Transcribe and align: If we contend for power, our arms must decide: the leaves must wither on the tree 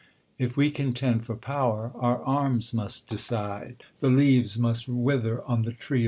If 0.39 0.57
we 0.57 0.71
contend 0.71 1.27
for 1.27 1.35
power, 1.35 1.91
our 1.93 2.23
arms 2.23 2.73
must 2.73 3.05
decide: 3.07 3.83
the 3.99 4.09
leaves 4.09 4.57
must 4.57 4.87
wither 4.89 5.47
on 5.47 5.61
the 5.61 5.73
tree 5.73 5.99